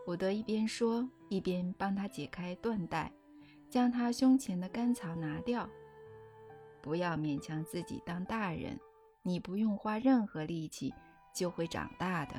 [0.08, 3.12] 伍德一边说，一边帮他解开缎带，
[3.70, 5.70] 将他胸前的干草拿掉。
[6.82, 8.80] 不要勉强自己当大人，
[9.22, 10.94] 你不用花任何力气
[11.36, 12.36] 就会长大的。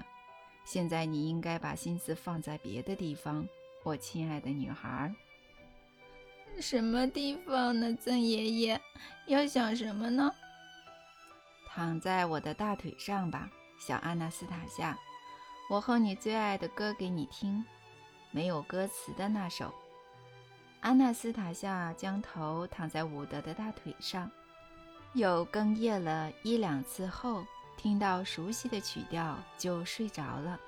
[0.65, 3.47] 现在你应该把心思放在别的地方，
[3.85, 5.15] 我亲爱的女孩。
[6.61, 8.81] 什么地方呢，曾爷爷？
[9.27, 10.35] 要想什么呢？
[11.79, 13.49] 躺在我的大腿上吧，
[13.79, 14.99] 小阿纳斯塔夏。
[15.71, 17.65] 我哼你最爱的歌给你听，
[18.33, 19.73] 没有歌词的那首。
[20.81, 24.29] 阿纳斯塔夏将头躺在伍德的大腿上，
[25.13, 30.59] 又哽咽了一两次后，听到熟悉的曲调就睡着了。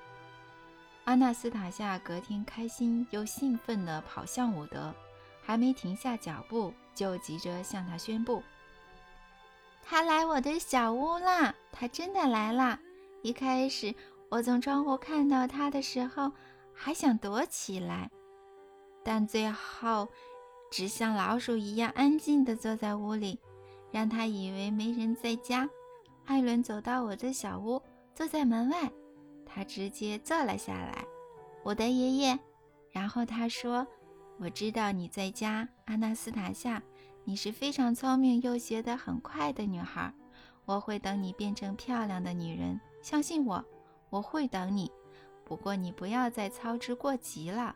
[1.03, 4.95] 阿纳斯塔夏隔天开心又兴奋地跑向伍德。
[5.43, 8.41] 还没停下脚步，就急着向他宣布
[9.83, 11.53] ：“他来我的小屋啦！
[11.71, 12.79] 他真的来了！
[13.21, 13.93] 一开始
[14.29, 16.31] 我从窗户看到他的时候，
[16.73, 18.09] 还想躲起来，
[19.03, 20.07] 但最后
[20.71, 23.39] 只像老鼠一样安静地坐在屋里，
[23.91, 25.69] 让他以为没人在家。
[26.25, 27.81] 艾伦走到我的小屋，
[28.13, 28.91] 坐在门外，
[29.45, 31.05] 他直接坐了下来。
[31.63, 32.39] 我的爷爷，
[32.91, 33.85] 然后他说。”
[34.39, 36.81] 我知道你在家，阿纳斯塔夏。
[37.23, 40.13] 你是非常聪明又学得很快的女孩。
[40.65, 43.63] 我会等你变成漂亮的女人，相信我，
[44.09, 44.91] 我会等你。
[45.43, 47.75] 不过你不要再操之过急了。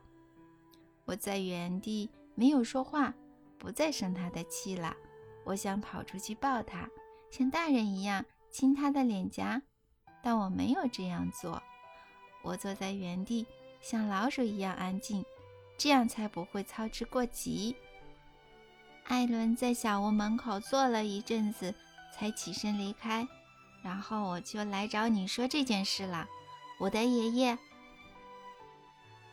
[1.05, 3.13] 我在原地没有说话，
[3.57, 4.95] 不再生他的气了。
[5.43, 6.89] 我想跑出去抱他，
[7.29, 9.61] 像大人一样亲他的脸颊，
[10.23, 11.61] 但我没有这样做。
[12.43, 13.45] 我坐在原地，
[13.81, 15.23] 像老鼠一样安静。
[15.77, 17.75] 这样才不会操之过急。
[19.07, 21.73] 艾伦在小屋门口坐了一阵子，
[22.13, 23.27] 才起身离开。
[23.83, 26.27] 然后我就来找你说这件事了，
[26.79, 27.57] 我的爷爷。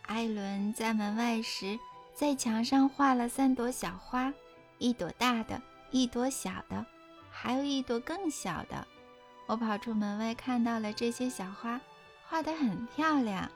[0.03, 1.79] 艾伦在门外时，
[2.15, 4.31] 在墙上画了三朵小花，
[4.77, 6.85] 一朵大的，一朵小的，
[7.31, 8.87] 还有一朵更小的。
[9.47, 11.81] 我跑出门外，看到了这些小花，
[12.29, 13.51] 画得很漂亮。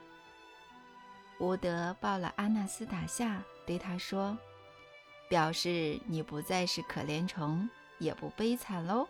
[1.41, 4.39] 伍德抱了阿纳斯塔夏，对他说
[5.29, 7.69] ：“表示你不再是可怜虫，
[7.99, 9.07] 也不悲惨喽。”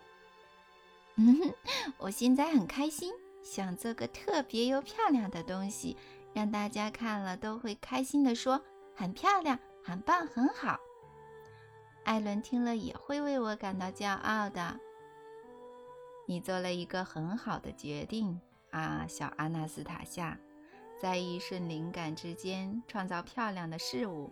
[1.15, 1.53] 嗯哼，
[1.97, 3.11] 我现在很开心，
[3.43, 5.97] 想做个特别又漂亮的东西，
[6.33, 8.61] 让大家看了都会开心的说
[8.95, 10.79] ：“很漂亮，很棒，很好。”
[12.05, 14.79] 艾伦听了也会为我感到骄傲的。
[16.25, 18.39] 你做了一个很好的决定
[18.71, 20.37] 啊，小阿纳斯塔夏。
[20.99, 24.31] 在一瞬灵感之间创造漂亮的事物，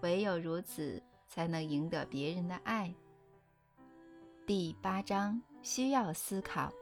[0.00, 2.92] 唯有如此才能赢得别人的爱。
[4.46, 6.72] 第八章需要思考。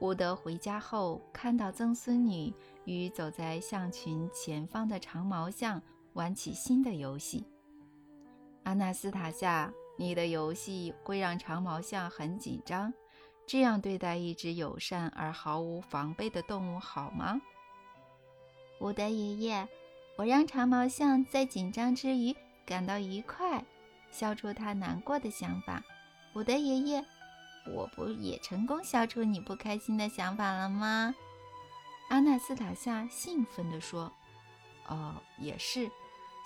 [0.00, 2.52] 伍德回家后，看到曾孙女
[2.84, 5.82] 与走在象群前方的长毛象
[6.12, 7.46] 玩起新的游戏。
[8.62, 12.92] 阿纳斯塔夏，你的游戏会让长毛象很紧张，
[13.46, 17.40] 这样对待一只友善而毫无防备的动物好吗？
[18.80, 19.68] 伍德爷爷，
[20.16, 22.34] 我让长毛象在紧张之余
[22.64, 23.64] 感到愉快，
[24.10, 25.82] 消除他难过的想法。
[26.32, 27.04] 我的爷爷，
[27.74, 31.14] 我不也成功消除你不开心的想法了吗？
[32.08, 34.12] 阿纳斯塔夏兴奋地说
[34.88, 35.90] ：“哦，也是。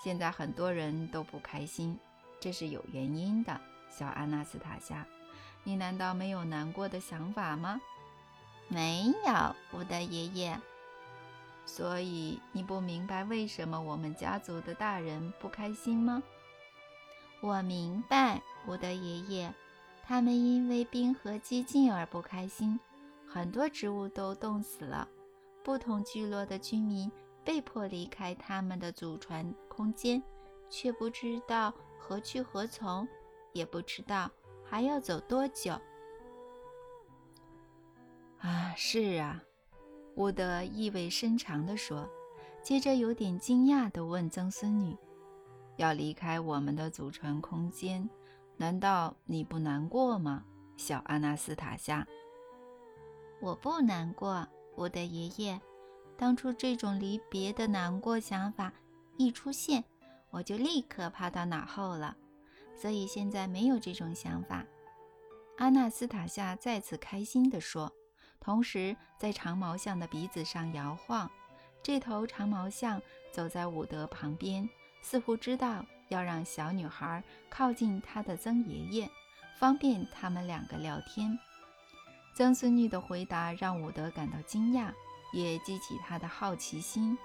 [0.03, 1.97] 现在很多人都不开心，
[2.39, 3.59] 这是有原因的。
[3.89, 5.05] 小阿纳斯塔夏，
[5.63, 7.79] 你难道没有难过的想法吗？”
[8.67, 10.59] 没有，我的爷爷。
[11.65, 16.21] 所以你不明白为什么我们家族的大人不开心吗？
[17.41, 19.53] 我明白，我的爷爷，
[20.03, 22.79] 他们因为冰河激进而不开心，
[23.27, 25.07] 很多植物都冻死了，
[25.63, 27.11] 不同聚落的居民
[27.43, 30.21] 被迫离开他们的祖传空间，
[30.69, 33.07] 却不知道何去何从，
[33.53, 34.29] 也不知道
[34.63, 35.73] 还要走多久。
[38.39, 39.41] 啊，是啊。
[40.15, 42.09] 伍德意味深长地说，
[42.63, 44.95] 接着有点惊讶地问曾孙女
[45.75, 48.09] ：“要离开我们的祖传空间，
[48.55, 50.45] 难道你不难过吗，
[50.77, 52.07] 小阿纳斯塔夏
[53.41, 55.59] ？”“我不难过，我的爷爷。
[56.17, 58.71] 当初这种离别的难过想法
[59.17, 59.83] 一出现，
[60.29, 62.15] 我就立刻抛到脑后了，
[62.73, 64.65] 所以现在没有这种想法。”
[65.59, 67.91] 阿纳斯塔夏再次开心地说。
[68.45, 71.27] 同时，在长毛象的鼻子上摇晃。
[71.81, 74.69] 这头长毛象走在伍德旁边，
[75.01, 79.09] 似乎知道要让小女孩靠近他的曾爷爷，
[79.57, 81.35] 方便他们两个聊天。
[82.35, 84.93] 曾孙女的回答让伍德感到惊讶，
[85.33, 87.17] 也激起他的好奇心。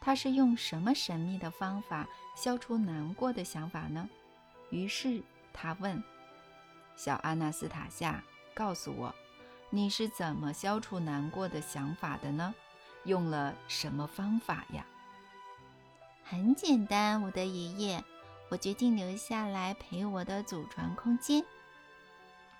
[0.00, 2.06] 他是用什么神秘的方法
[2.36, 4.08] 消除难过的想法呢？
[4.70, 5.20] 于是
[5.52, 6.00] 他问
[6.94, 8.22] ：“小阿纳斯塔夏，
[8.54, 9.12] 告诉我，
[9.70, 12.54] 你是怎么消除难过的想法的呢？
[13.04, 14.84] 用了什么方法呀？”
[16.24, 18.04] 很简单，我的爷爷，
[18.50, 21.44] 我决定留下来陪我的祖传空间。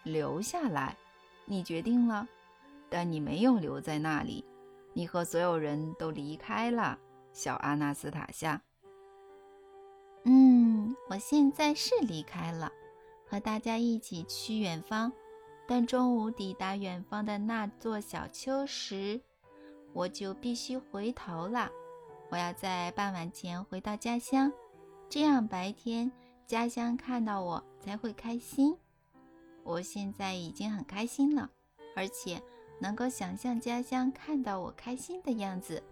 [0.03, 0.97] 留下来。
[1.51, 2.29] 你决定了，
[2.91, 4.45] 但你没有留在那里，
[4.93, 6.99] 你和所有人都离开了，
[7.33, 8.61] 小阿纳斯塔夏。
[10.25, 12.71] 嗯，我现在是离开了，
[13.27, 15.11] 和大家一起去远方。
[15.71, 19.21] 但中午抵达远方的那座小丘时，
[19.93, 21.71] 我就必须回头了。
[22.31, 24.51] 我要在傍晚前回到家乡，
[25.11, 26.11] 这样白天
[26.47, 28.75] 家乡看到我才会开心。
[29.63, 31.51] 我现在已经很开心了，
[31.95, 32.43] 而且
[32.81, 35.83] 能够想象家乡看到我开心的样子。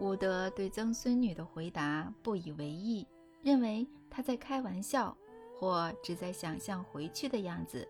[0.00, 3.06] 伍德对曾孙女的回答不以为意，
[3.40, 5.16] 认为她在开玩笑，
[5.56, 7.88] 或只在想象回去的样子，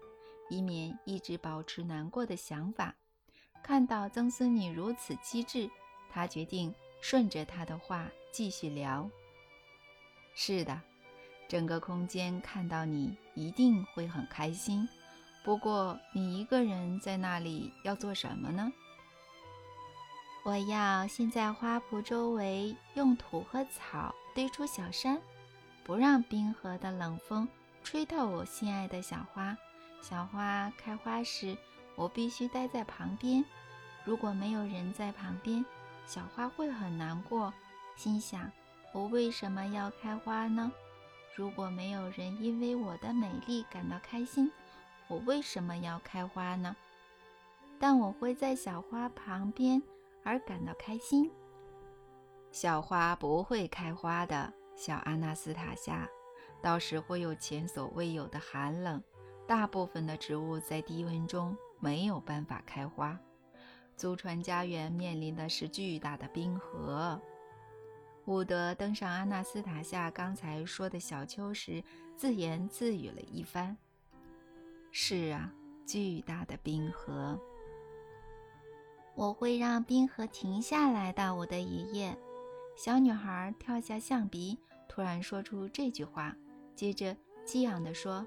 [0.49, 2.95] 以免一直保持难过的想法。
[3.63, 5.71] 看到曾孙女如此机智，
[6.11, 9.09] 他决定顺着她的话继续聊。
[10.35, 10.81] 是的。
[11.49, 14.87] 整个空间看到你一定会很开心。
[15.43, 18.71] 不过，你一个人在那里要做什么呢？
[20.45, 25.19] 我要先在花圃周围用土和草堆出小山，
[25.85, 27.49] 不让冰河的冷风
[27.83, 29.57] 吹透我心爱的小花。
[30.01, 31.57] 小花开花时，
[31.95, 33.45] 我必须待在旁边。
[34.05, 35.65] 如果没有人在旁边，
[36.07, 37.53] 小花会很难过，
[37.97, 38.51] 心想：
[38.93, 40.73] 我为什么要开花呢？
[41.35, 44.51] 如果没有人因为我的美丽感到开心，
[45.09, 46.75] 我为什么要开花呢？
[47.79, 49.81] 但我会在小花旁边
[50.25, 51.31] 而感到开心。
[52.51, 56.09] 小花不会开花的，小阿纳斯塔夏，
[56.63, 59.03] 到时会有前所未有的寒冷。
[59.49, 63.19] 大部分的植物在低温中没有办法开花。
[63.97, 67.19] 祖传家园面临的是巨大的冰河。
[68.27, 71.83] 伍德登上阿纳斯塔夏刚才说的小丘时，
[72.15, 73.75] 自言自语了一番
[74.93, 75.51] ：“是啊，
[75.87, 77.41] 巨大的冰河。
[79.15, 82.15] 我会让冰河停下来的。”我的爷爷，
[82.77, 84.59] 小女孩跳下象鼻，
[84.91, 86.37] 突然说出这句话，
[86.77, 88.25] 接着激昂地说：“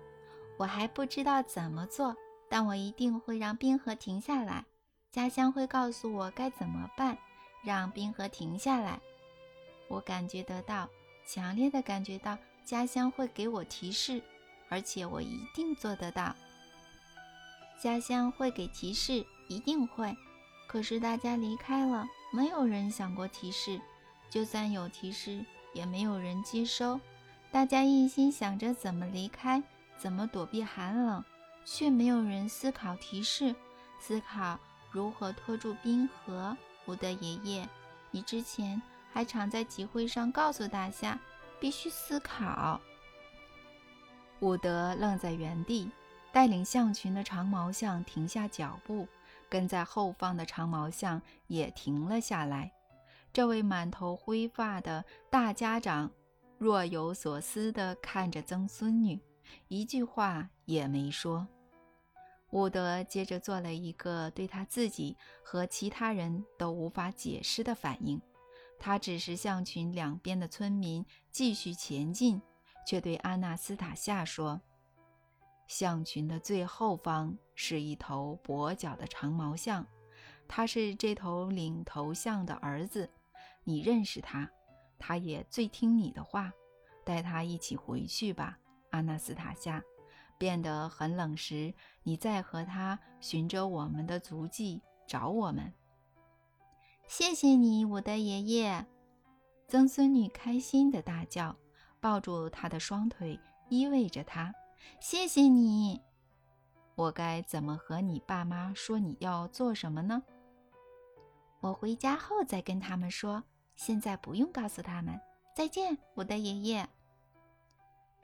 [0.62, 2.16] 我还不知道怎么做，
[2.48, 4.64] 但我一定会让冰河停下来。
[5.10, 7.18] 家乡会告诉我该怎么办，
[7.64, 9.02] 让冰河停下来。”
[9.90, 10.88] 我感觉得到，
[11.26, 14.22] 强烈的感觉到家乡会给我提示，
[14.70, 16.36] 而且我一定做得到。
[17.82, 20.16] 家乡会给提示，一定会。
[20.68, 23.82] 可是大家离开了，没有人想过提示，
[24.30, 25.44] 就算有提示，
[25.74, 27.00] 也没有人接收。
[27.52, 29.62] 大家一心想着怎么离开，
[30.02, 31.24] 怎么躲避寒冷，
[31.64, 33.54] 却没有人思考提示，
[34.00, 36.58] 思考如何拖住冰河。
[36.88, 37.70] 伍德爷爷，
[38.10, 38.82] 你之前。
[39.14, 41.20] 还常在集会上告诉大家，
[41.60, 42.80] 必须思考。
[44.40, 45.92] 伍德愣在原地，
[46.32, 49.06] 带领象群的长毛象停下脚步，
[49.50, 52.72] 跟在后方的长毛象也停了下来。
[53.34, 56.10] 这位满头灰发的大家长
[56.58, 59.20] 若有所思地看着曾孙女，
[59.68, 61.48] 一句话也没说。
[62.52, 68.22] 伍德接着做了一个对他自己和其他人都无法解释的反应。
[68.78, 72.42] 他指示象群两边的村民继续前进，
[72.86, 74.60] 却对阿纳斯塔夏说
[75.68, 79.88] ：“象群的最后方是一头跛脚的长毛象，
[80.48, 83.10] 他是这头领头象的儿子。
[83.64, 84.50] 你认识他，
[84.98, 86.52] 他也最听你的话。
[87.04, 88.60] 带他一起回去吧，
[88.92, 89.84] 阿纳斯塔夏。
[90.38, 91.72] 变得很冷时，
[92.02, 95.72] 你再和他循着我们的足迹找我们。”
[97.08, 98.88] 谢谢你，我的爷爷。
[99.68, 101.56] 曾孙女开心的大叫，
[102.00, 103.40] 抱住他的双腿，
[103.70, 104.52] 依偎着他。
[105.00, 106.02] 谢谢你。
[106.96, 110.24] 我该怎么和你爸妈说你要做什么呢？
[111.60, 113.44] 我回家后再跟他们说。
[113.76, 115.20] 现在不用告诉他们。
[115.56, 116.90] 再见，我的爷爷。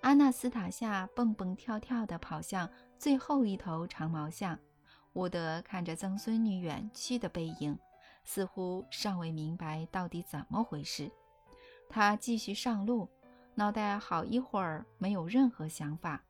[0.02, 4.58] 阿纳斯塔夏蹦蹦跳跳地跑向最后一头长毛象。
[5.14, 7.78] 伍德看着曾孙女远去的背影。
[8.24, 11.10] 似乎尚未明白到底怎么回事，
[11.88, 13.08] 他继续上路，
[13.56, 16.22] 脑袋好一会儿没有任何想法，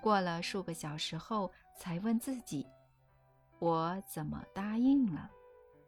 [0.00, 2.64] 过了数个小时后，才问自己：
[3.58, 5.28] 我怎么答应了？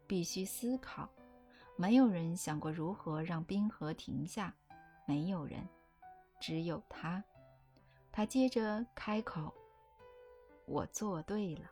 [0.08, 1.08] 必须思考。
[1.76, 4.52] 没有人想过如何让冰河停下，
[5.06, 5.64] 没有人，
[6.42, 7.22] 只有他。
[8.10, 9.54] 他接着开口
[10.66, 11.70] ：“我做对了。”